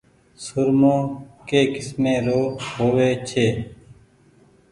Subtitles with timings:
[0.43, 0.95] سرمو
[1.47, 3.47] ڌي ڪيسمي رو هووي ڇي۔